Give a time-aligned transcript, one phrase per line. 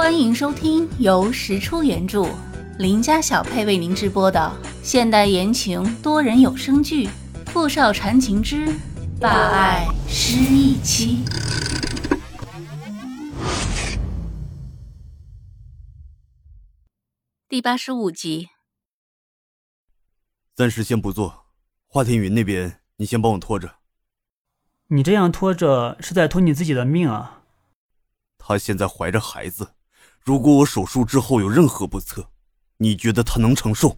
[0.00, 2.26] 欢迎收听由石出原著、
[2.78, 4.50] 林家小配为您直播的
[4.82, 7.06] 现代言情多人有声剧
[7.50, 8.74] 《富少缠情之
[9.20, 11.22] 霸爱失忆妻》
[17.46, 18.48] 第八十五集。
[20.54, 21.44] 暂时先不做，
[21.86, 23.74] 华天云那边你先帮我拖着。
[24.86, 27.42] 你这样拖着是在拖你自己的命啊！
[28.38, 29.74] 她现在怀着孩子，
[30.22, 32.26] 如果我手术之后有任何不测，
[32.76, 33.96] 你觉得他能承受？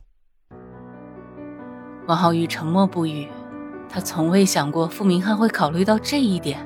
[2.07, 3.27] 王浩宇沉默不语，
[3.89, 6.65] 他从未想过傅明翰会考虑到这一点。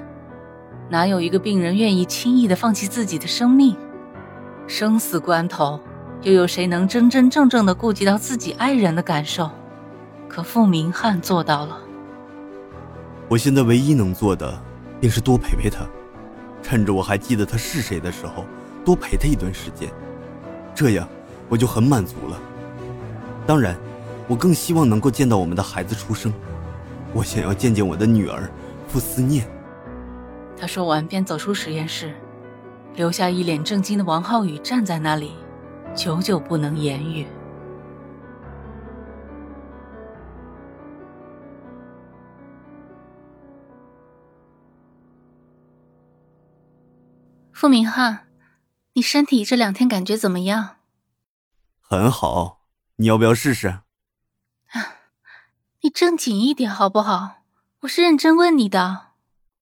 [0.91, 3.75] 哪有一个病人愿意轻易的放弃自己的生命？
[4.67, 5.81] 生死关头，
[6.23, 9.51] 又有谁能真真正正的顾及到自己爱人的感受？
[10.29, 11.79] 可傅明翰做到了。
[13.29, 14.63] 我现在唯一能做的，
[15.01, 15.87] 便是多陪陪他，
[16.63, 18.45] 趁着我还记得他是谁的时候，
[18.87, 19.91] 多陪他一段时间，
[20.73, 21.09] 这样
[21.49, 22.41] 我就很满足了。
[23.45, 23.77] 当然，
[24.29, 26.33] 我更希望能够见到我们的孩子出生，
[27.13, 28.49] 我想要见见我的女儿，
[28.87, 29.45] 傅思念。
[30.57, 32.15] 他说完便走出实验室，
[32.95, 35.33] 留下一脸震惊的王浩宇站在那里，
[35.93, 37.27] 久久不能言语。
[47.53, 48.26] 傅明翰，
[48.97, 50.79] 你身体这两天感觉怎么样？
[51.83, 52.63] 很好，
[52.97, 53.69] 你要不要试试？
[53.69, 53.83] 啊，
[55.83, 57.43] 你正经一点好不好？
[57.81, 59.09] 我是认真问你的。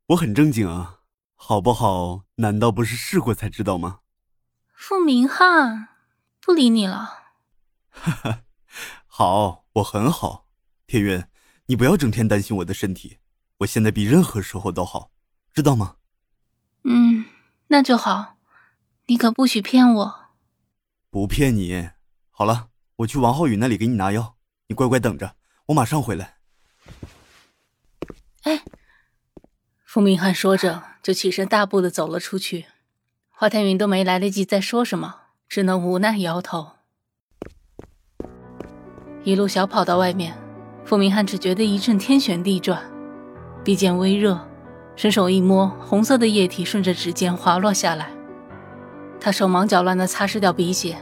[0.06, 1.00] 我很正经啊，
[1.34, 2.22] 好不好？
[2.36, 3.98] 难道不是试过才知道吗？
[4.72, 5.88] 傅明翰，
[6.40, 7.24] 不理你了。
[7.90, 8.42] 哈哈，
[9.08, 10.46] 好，我很好。
[10.86, 11.24] 天云，
[11.66, 13.18] 你不要整天担心我的身体，
[13.58, 15.10] 我现在比任何时候都好，
[15.52, 15.96] 知道吗？
[16.84, 17.24] 嗯。
[17.68, 18.33] 那就好，
[19.06, 20.14] 你可不许骗我。
[21.10, 21.90] 不骗你。
[22.30, 24.36] 好了，我去王浩宇那里给你拿药，
[24.68, 26.36] 你乖乖等着，我马上回来。
[28.44, 28.62] 哎，
[29.84, 32.64] 傅明翰说着就起身大步的走了出去，
[33.28, 35.16] 华天云都没来得及再说什么，
[35.48, 36.72] 只能无奈摇头。
[39.22, 40.34] 一路小跑到外面，
[40.86, 42.82] 傅明翰只觉得一阵天旋地转，
[43.62, 44.48] 鼻尖微热。
[44.96, 48.13] 伸手一摸，红色的液体顺着指尖滑落下来。
[49.24, 50.98] 他手忙脚乱地擦拭掉鼻血，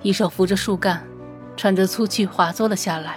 [0.00, 1.02] 一手扶着树干，
[1.56, 3.16] 喘着粗气滑坐了下来。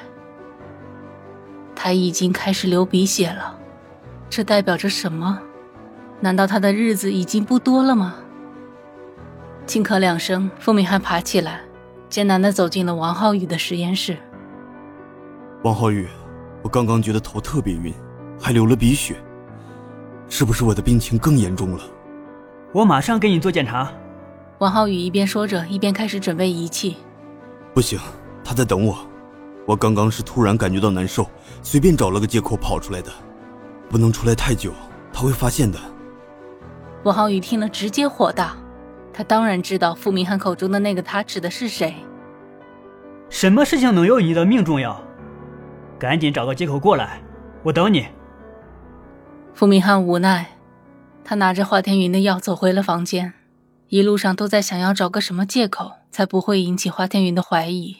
[1.76, 3.56] 他已经开始流鼻血了，
[4.28, 5.40] 这代表着什么？
[6.20, 8.16] 难道他的日子已经不多了吗？
[9.68, 11.62] 轻咳两声，傅明翰爬起来，
[12.10, 14.18] 艰难地走进了王浩宇的实验室。
[15.62, 16.08] 王浩宇，
[16.64, 17.94] 我刚刚觉得头特别晕，
[18.42, 19.16] 还流了鼻血。
[20.28, 21.84] 是不是我的病情更严重了？
[22.74, 23.92] 我马上给你做检查。
[24.60, 26.98] 王浩宇一边说着，一边开始准备仪器。
[27.74, 27.98] 不行，
[28.44, 28.98] 他在等我。
[29.66, 31.26] 我刚刚是突然感觉到难受，
[31.64, 33.10] 随便找了个借口跑出来的，
[33.88, 34.74] 不能出来太久，
[35.14, 35.80] 他会发现的。
[37.04, 38.58] 王浩宇听了直接火大，
[39.14, 41.96] 他当然知道傅明翰口中的那个他指的是谁。
[43.30, 45.02] 什么事情能有你的命重要？
[45.98, 47.22] 赶紧找个借口过来，
[47.64, 48.08] 我等你。
[49.54, 50.58] 傅明翰无奈，
[51.24, 53.34] 他拿着华天云的药走回了房间，
[53.90, 57.98] 一路上都在想要找个什么借口，才不会引起花天云的怀疑。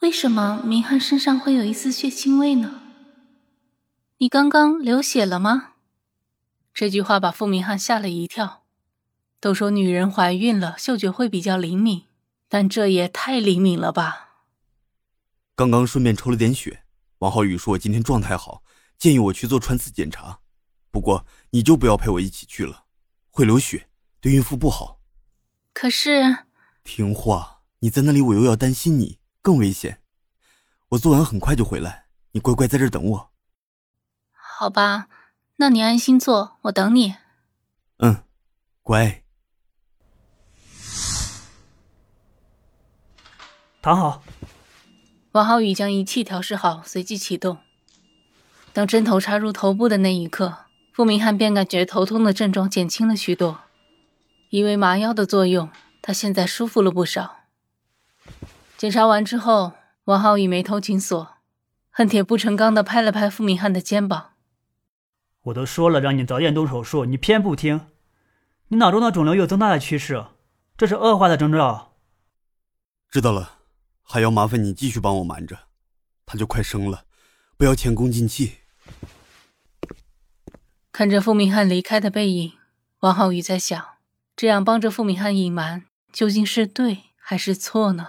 [0.00, 2.82] 为什么明翰身上会有一丝血腥味呢？
[4.18, 5.72] 你刚刚流血了吗？
[6.72, 8.62] 这句话把傅明翰吓了一跳。
[9.40, 12.04] 都说女人怀孕了，嗅觉会比较灵敏，
[12.48, 14.44] 但这也太灵敏了吧？
[15.56, 16.84] 刚刚顺便抽了点血。
[17.18, 18.62] 王浩宇说：“我今天状态好，
[18.98, 20.38] 建议我去做穿刺检查。
[20.96, 22.84] 不过你就不要陪我一起去了，
[23.30, 23.86] 会流血，
[24.18, 24.98] 对孕妇不好。”
[25.74, 26.46] 可是，
[26.84, 30.00] 听话，你在那里我又要担心你，更危险。
[30.88, 33.30] 我做完很快就回来，你乖乖在这等我。
[34.32, 35.08] 好吧，
[35.56, 37.16] 那你安心做，我等你。
[37.98, 38.24] 嗯，
[38.80, 39.22] 乖。
[43.82, 44.22] 躺好。
[45.32, 47.58] 王浩宇将仪器调试好，随即启动。
[48.72, 50.65] 当针头插入头部的那一刻，
[50.96, 53.60] 傅明翰便感觉头痛的症状减轻了许多。
[54.48, 55.68] 因为麻药的作用，
[56.00, 57.40] 他现在舒服了不少。
[58.78, 61.36] 检查完之后，王浩宇眉头紧锁，
[61.90, 64.30] 恨铁不成钢的拍了拍傅明翰的肩膀
[65.44, 67.88] ：“我都说了让你早点动手术，你偏不听。
[68.68, 70.24] 你脑中的肿瘤有增大的趋势，
[70.78, 71.92] 这是恶化的征兆。”
[73.12, 73.58] 知道了。
[74.02, 75.58] 还要麻烦你继续帮我瞒着，
[76.24, 77.04] 他就快生了，
[77.58, 78.54] 不要前功尽弃。
[80.96, 82.52] 看着傅明翰离开的背影，
[83.00, 83.84] 王浩宇在想，
[84.34, 88.06] 这样帮着傅明翰隐瞒，究竟是对还是错呢？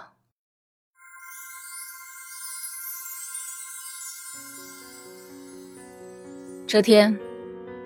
[6.66, 7.18] 这天，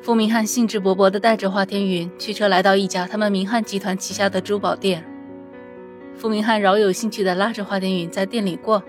[0.04, 5.04] 傅明翰兴致勃勃地带着华天云驱车来到一家他们明翰集团旗下的珠宝店。
[6.14, 8.80] 傅明翰饶有兴趣地拉着华天云在店里逛。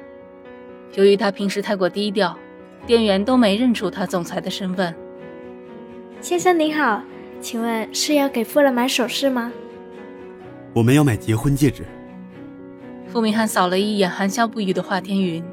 [0.93, 2.37] 由于他平时太过低调，
[2.85, 4.95] 店员都没认出他总裁的身份。
[6.23, 7.03] 先生您好，
[7.41, 9.51] 请问是要给夫人买首饰吗？
[10.71, 11.83] 我们要买结婚戒指。
[13.11, 15.43] 傅明翰扫了一眼含笑不语的华天云，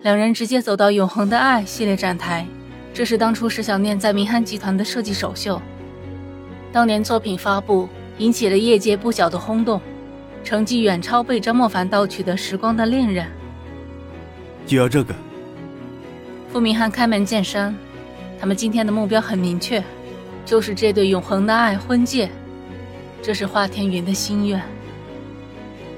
[0.00, 2.46] 两人直接走到《永恒的爱》系列展台。
[2.94, 5.60] 这是当初石小念在明翰集团的设计首秀，
[6.72, 7.86] 当年作品发布
[8.16, 9.78] 引起了业界不小的轰动，
[10.42, 13.26] 成绩远超被张莫凡盗取的《时光的恋人》。
[14.66, 15.14] 就要这个。
[16.50, 17.76] 傅明翰开门见山，
[18.44, 19.82] 他们今天的目标很明确，
[20.44, 22.30] 就是这对永恒的爱婚戒。
[23.22, 24.60] 这是华天云的心愿。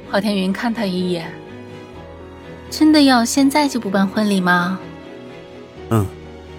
[0.08, 1.28] 华天云看他一眼，
[2.70, 4.78] 真的要现在就不办婚礼吗？
[5.90, 6.06] 嗯。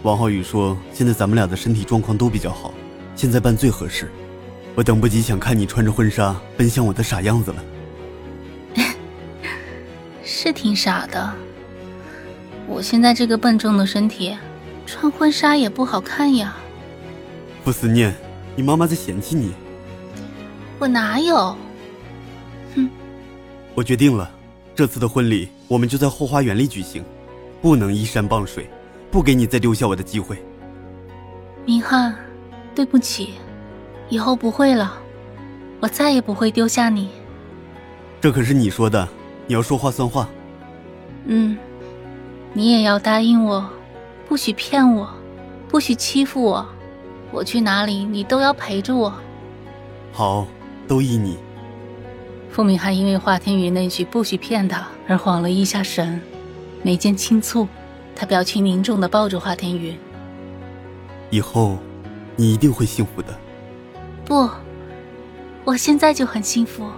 [0.04, 2.74] 王浩宇说：“现在咱们俩的身体状况都比较好，
[3.16, 4.12] 现在办最合适。
[4.76, 7.64] 我等不及想看你穿着婚纱奔向我的傻样子了。
[10.22, 11.34] ”是挺傻的。
[12.68, 14.36] 我现在这个笨重的身体，
[14.88, 16.56] 穿婚纱也不好看呀。
[17.64, 18.16] 傅思念，
[18.56, 19.54] 你妈妈在嫌弃你。
[20.80, 21.56] 我哪有？
[22.74, 22.90] 哼！
[23.76, 24.32] 我决定了，
[24.74, 27.04] 这次的婚礼我们就在后花园里举行，
[27.62, 28.68] 不能依山傍水。
[29.10, 30.38] 不给你再丢下我的机会，
[31.66, 32.14] 明翰，
[32.76, 33.36] 对不起，
[34.10, 34.98] 以后不会了，
[35.80, 37.10] 我再也不会丢下你。
[38.20, 39.08] 这可是你说的，
[39.48, 40.28] 你要说话算话。
[41.26, 41.58] 嗯，
[42.54, 43.68] 你也要答应我，
[44.28, 45.10] 不许骗我，
[45.70, 46.68] 不许欺负我，
[47.32, 49.14] 我去哪里你都要陪着我。
[50.12, 50.46] 好，
[50.88, 51.38] 都依你。
[52.52, 56.20] 傅明翰因为华天宇那句“不许骗他”而晃了一下神，
[56.84, 57.68] 眉间轻蹙。
[58.16, 59.96] 他表情凝重的抱住华天宇。
[61.30, 61.78] 以后，
[62.36, 63.28] 你一定会幸福的。
[64.26, 64.50] 不，
[65.64, 66.90] 我现在就很幸福。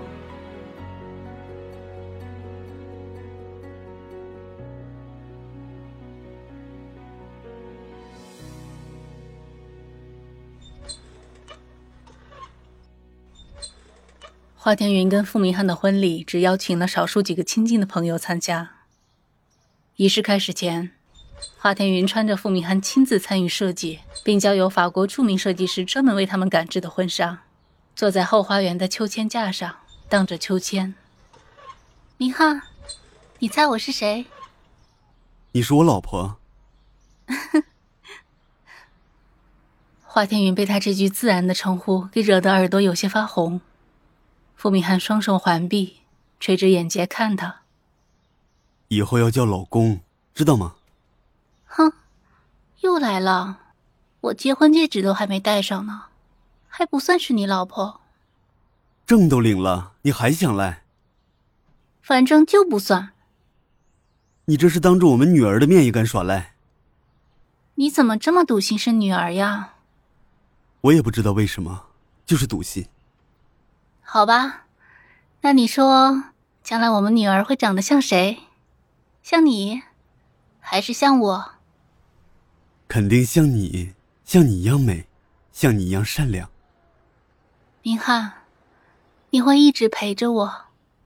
[14.61, 18.71] 华天云跟傅明翰的婚礼，只邀请了少数几个亲近的朋友参加。
[19.95, 20.91] 仪式开始前。
[21.57, 27.43] 华天云穿着傅明翰亲自参与设计，并交由法国著名设计师专门为他们赶制的婚纱，
[27.95, 29.77] 坐在后花园的秋千架上
[30.09, 30.93] 荡着秋千。
[32.17, 32.63] 明翰，
[33.37, 34.25] 你猜我是谁？
[35.53, 36.37] 你是我老婆。
[40.03, 43.61] 华天云被他这句自然的称呼给惹得耳朵有些发红。
[44.59, 46.01] 傅明翰双手环臂，
[46.37, 47.61] 垂着眼睫看他。
[48.89, 50.01] 以后要叫老公，
[50.35, 50.75] 知道吗？
[51.65, 51.93] 哼，
[52.81, 53.59] 又来了！
[54.19, 56.07] 我结婚戒指都还没戴上呢，
[56.67, 58.01] 还不算是你老婆。
[59.05, 60.83] 证都领了，你还想赖？
[62.01, 63.13] 反正就不算。
[64.43, 66.55] 你这是当着我们女儿的面也敢耍赖？
[67.75, 69.75] 你怎么这么笃信是女儿呀？
[70.81, 71.85] 我也不知道为什么，
[72.25, 72.85] 就是笃信。
[74.11, 74.65] 好吧，
[75.41, 76.23] 那你说，
[76.63, 78.39] 将来我们女儿会长得像谁？
[79.21, 79.83] 像你，
[80.59, 81.51] 还是像我？
[82.87, 83.93] 肯定像你，
[84.25, 85.05] 像你一样美，
[85.51, 86.49] 像你一样善良。
[87.83, 88.33] 明翰，
[89.29, 90.61] 你会一直陪着我，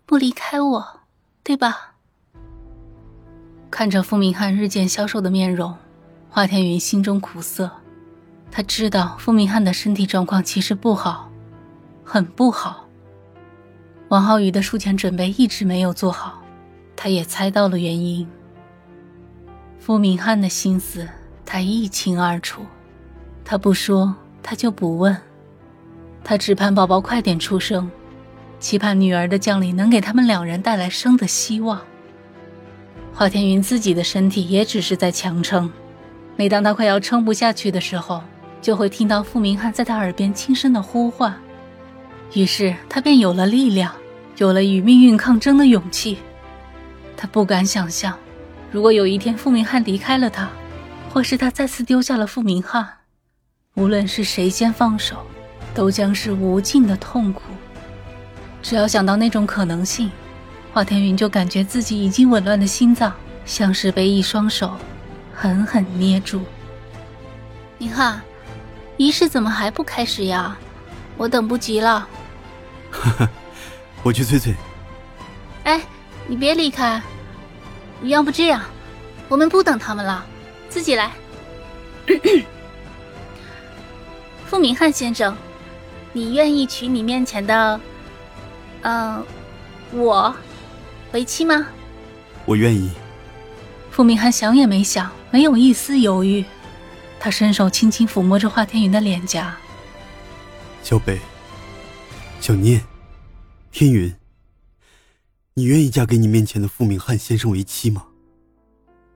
[0.05, 1.01] 不离开我，
[1.43, 1.95] 对吧？
[3.69, 5.77] 看着傅明翰日渐消瘦的面容，
[6.29, 7.69] 华天云心中苦涩。
[8.49, 11.29] 他知道傅明翰的身体状况其实不好，
[12.05, 12.82] 很不好。
[14.13, 16.39] 王浩宇的术前准备一直没有做好，
[16.95, 18.27] 他也猜到了原因。
[19.79, 21.09] 傅明翰的心思。
[21.43, 22.61] 他一清二楚，
[23.43, 25.17] 他不说，他就不问，
[26.23, 27.89] 他只盼宝宝快点出生，
[28.59, 31.81] 期盼女儿的降临能给他们两人带来生的希望。
[33.13, 35.71] 华天云自己的身体也只是在强撑，
[36.35, 38.21] 每当他快要撑不下去的时候，
[38.61, 41.35] 就会听到傅明翰在他耳边轻声的呼唤，
[42.33, 43.91] 于是他便有了力量，
[44.37, 46.17] 有了与命运抗争的勇气。
[47.15, 48.17] 他不敢想象，
[48.71, 50.49] 如果有一天傅明翰离开了他。
[51.13, 52.87] 或是他再次丢下了傅明翰，
[53.75, 55.17] 无论是谁先放手，
[55.75, 57.43] 都将是无尽的痛苦。
[58.63, 60.09] 只要想到那种可能性，
[60.73, 63.13] 华天云就感觉自己已经紊乱的心脏
[63.45, 64.75] 像是被一双手
[65.31, 66.41] 狠狠捏住。
[67.77, 68.19] 明翰，
[68.97, 70.57] 仪式怎么还不开始呀？
[71.15, 72.07] 我等不及了。
[72.89, 73.29] 哈哈，
[74.03, 74.53] 我去催催。
[75.63, 75.81] 哎，
[76.27, 77.01] 你别离开。
[78.03, 78.61] 要不这样，
[79.29, 80.25] 我们不等他们了，
[80.69, 81.09] 自己来。
[84.45, 85.35] 傅明翰先生，
[86.11, 87.79] 你愿意娶你面前的，
[88.81, 89.25] 嗯，
[89.93, 90.35] 我
[91.13, 91.65] 为妻吗？
[92.45, 92.91] 我愿意。
[93.89, 96.43] 傅明翰想也没想，没有一丝犹豫，
[97.19, 99.55] 他伸手轻轻抚摸着华天云的脸颊。
[100.83, 101.21] 小北，
[102.41, 102.83] 小念，
[103.73, 104.13] 天云，
[105.55, 108.05] 你愿意嫁给你面前的傅明翰先生为妻吗？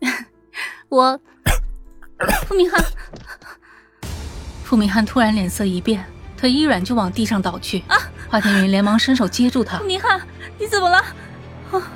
[0.90, 1.20] 我，
[2.48, 2.84] 傅明翰，
[4.64, 6.04] 傅明翰突然脸色一变，
[6.36, 7.84] 腿一软就往地上倒去。
[7.88, 7.96] 啊！
[8.28, 9.78] 华天云连忙伸手接住他。
[9.78, 10.20] 傅明翰，
[10.58, 10.98] 你怎么了？
[11.72, 11.92] 啊，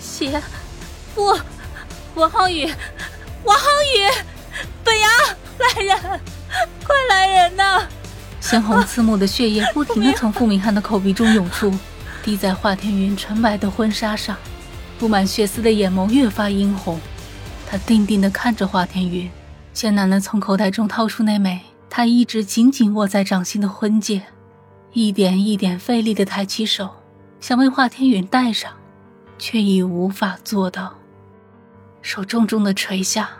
[0.00, 0.42] 血！
[1.14, 1.38] 不，
[2.16, 2.66] 王浩宇，
[3.44, 3.64] 王浩
[3.96, 4.24] 宇，
[4.82, 5.08] 本阳
[5.60, 6.20] 来人，
[6.84, 7.86] 快来人呐！
[8.40, 11.72] 鲜红刺目的血液不停的从傅明翰的口鼻中涌出，
[12.22, 14.36] 滴在华天云纯白的婚纱上，
[14.98, 17.00] 布满血丝的眼眸越发殷红。
[17.66, 19.30] 他定定的看着华天云，
[19.72, 24.22] 艰难的从口袋中掏出那枚他一直紧紧握在掌心的婚戒，
[24.92, 26.90] 一点一点费力的抬起手，
[27.40, 28.72] 想为华天云戴上，
[29.38, 30.94] 却已无法做到。
[32.02, 33.30] 手重重的垂下，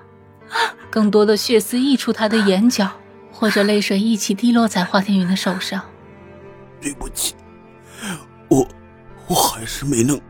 [0.90, 2.90] 更多的血丝溢出他的眼角。
[3.32, 5.80] 或者泪水一起滴落在华天云的手上。
[6.78, 7.34] 对不起，
[8.50, 8.66] 我
[9.28, 10.20] 我还是没能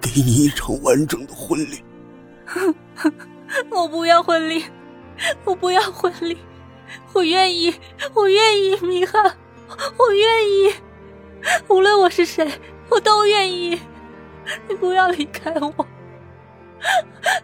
[0.00, 1.82] 给你一场完整的婚礼。
[3.70, 4.64] 我不要婚礼，
[5.44, 6.38] 我不要婚礼，
[7.12, 7.74] 我愿意，
[8.14, 9.18] 我愿意，米哈，
[9.96, 10.74] 我愿意，
[11.68, 12.48] 无论我是谁，
[12.88, 13.80] 我都愿意。
[14.68, 15.86] 你不要离开我，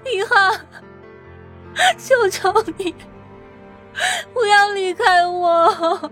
[0.05, 0.61] 米哈，
[1.99, 2.95] 求求你。
[4.35, 6.11] 不要离开我！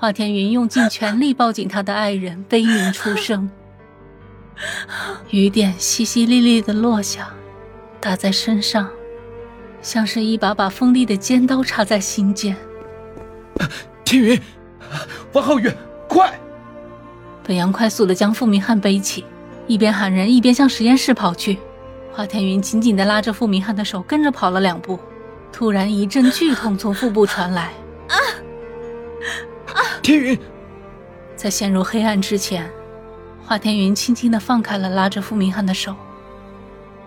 [0.00, 3.50] 华天云用尽全力抱紧他的爱人，悲鸣出声。
[5.28, 7.28] 雨点淅淅沥沥的落下，
[8.00, 8.88] 打在身上，
[9.82, 12.56] 像是一把把锋利的尖刀插在心间。
[14.02, 14.40] 天云，
[15.34, 15.70] 王浩宇，
[16.08, 16.32] 快！
[17.42, 19.26] 本阳快速的将傅明翰背起，
[19.66, 21.58] 一边喊人，一边向实验室跑去。
[22.10, 24.98] 华天云紧紧的拉着傅明翰的手，跟着跑了两步。
[25.52, 27.70] 突然一阵剧痛从腹部传来！
[30.10, 30.36] 天云，
[31.36, 32.68] 在陷入黑暗之前，
[33.46, 35.94] 华天云轻轻的放开了拉着傅明翰的手，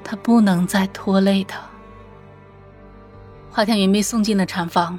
[0.05, 1.59] 他不能再拖累他。
[3.51, 4.97] 华天云被送进了产房，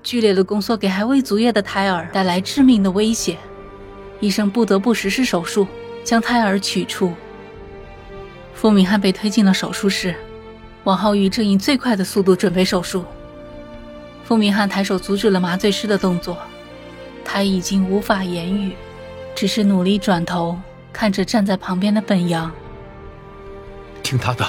[0.00, 3.36] 剧烈的宫缩给还未足月的胎儿带来致命的威胁，
[4.20, 5.66] 医生不得不实施手术
[6.04, 7.12] 将胎儿取出。
[8.54, 10.14] 傅明翰被推进了手术室。
[10.84, 13.04] 王浩宇正以最快的速度准备手术。
[14.22, 16.38] 傅明翰抬手阻止了麻醉师的动作，
[17.24, 18.74] 他已经无法言语，
[19.34, 20.58] 只是努力转头
[20.92, 22.50] 看着站在旁边的本阳。
[24.02, 24.46] 听他的。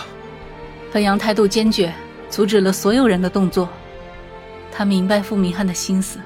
[0.91, 1.93] 本阳态度坚决，
[2.29, 3.69] 阻止了所有人的动作。
[4.71, 6.19] 他明白傅明翰的心思，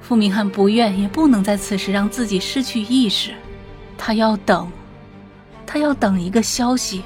[0.00, 3.32] 傅明翰不愿也不能在此时让自己失去意识，
[3.98, 4.70] 他要等，
[5.66, 7.02] 他要等一个消息。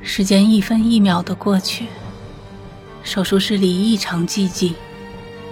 [0.00, 1.86] 时间一分一秒的过去，
[3.02, 4.74] 手术室里异常寂静，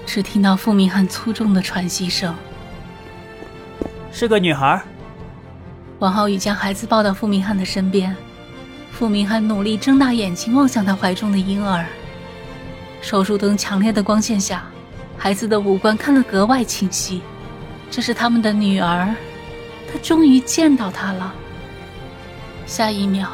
[0.07, 2.35] 只听到傅明翰粗重的喘息声。
[4.13, 4.83] 是个女孩。
[5.99, 8.15] 王浩宇将孩子抱到傅明翰的身边，
[8.91, 11.87] 傅明翰努力睁大眼睛望向他怀中的婴儿。
[13.01, 14.65] 手术灯强烈的光线下，
[15.17, 17.23] 孩子的五官看得格外清晰。
[17.91, 19.15] 这是他们的女儿，
[19.93, 21.33] 他终于见到她了。
[22.67, 23.31] 下一秒。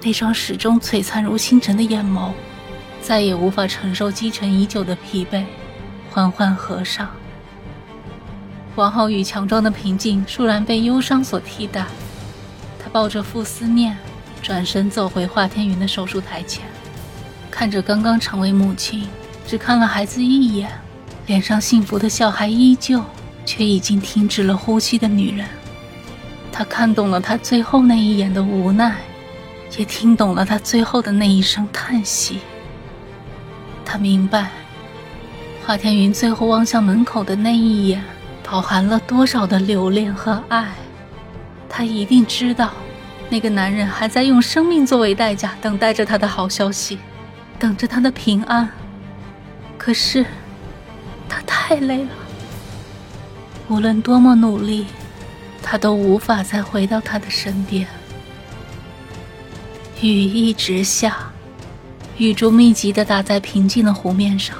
[0.00, 2.30] 那双始终璀璨如星辰的眼眸，
[3.02, 5.44] 再也无法承受积沉已久的疲惫，
[6.18, 7.08] 缓缓合上。
[8.74, 11.86] 王浩宇强装的平静，倏然被忧伤所替代。
[12.82, 13.96] 他抱着傅思念，
[14.42, 16.64] 转身走回华天云的手术台前，
[17.52, 19.06] 看着刚刚成为母亲，
[19.46, 20.68] 只看了孩子一眼，
[21.26, 23.00] 脸上幸福的笑还依旧，
[23.46, 25.46] 却已经停止了呼吸的女人。
[26.50, 28.96] 他看懂了他最后那一眼的无奈。
[29.76, 32.40] 也听懂了他最后的那一声叹息。
[33.84, 34.50] 他明白，
[35.68, 38.02] 华天云最后望向门口的那一眼，
[38.42, 40.72] 饱含了多少的留恋和爱。
[41.68, 42.70] 他一定知道，
[43.28, 46.98] 那个男人还在用生命作为代价，等待着他的好消息，
[47.58, 48.66] 等着他的平安。
[49.76, 50.24] 可是，
[51.28, 52.10] 他太累了，
[53.68, 54.86] 无论多么努力，
[55.62, 57.86] 他都无法再回到他的身边。
[60.00, 61.30] 雨一直下，
[62.16, 64.56] 雨珠密集的打在平静的湖面上，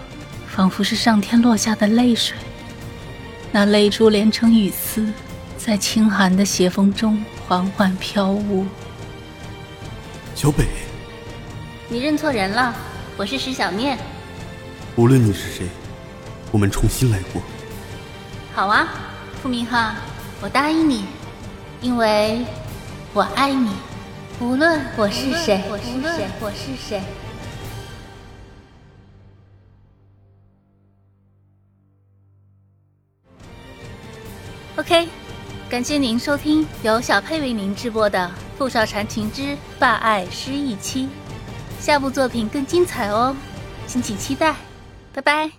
[0.58, 2.36] 仿佛是上天落下的泪水。
[3.52, 5.08] 那泪珠连成雨丝，
[5.56, 8.66] 在清寒的斜风中缓缓飘舞。
[10.34, 10.66] 小北，
[11.88, 12.74] 你认错人了，
[13.16, 13.96] 我是石小念。
[14.96, 15.68] 无论你是谁，
[16.50, 17.40] 我们重新来过。
[18.52, 18.88] 好啊，
[19.40, 19.92] 傅明浩，
[20.40, 21.04] 我答应你，
[21.80, 22.44] 因为
[23.12, 23.70] 我爱你，
[24.40, 27.00] 无论我是谁，无论我是谁。
[34.78, 35.08] OK，
[35.68, 41.08] 感谢您收听由小佩为您直播的《富少缠情之霸爱失忆妻》，
[41.84, 43.34] 下部作品更精彩哦，
[43.88, 44.54] 敬请期待，
[45.12, 45.57] 拜拜。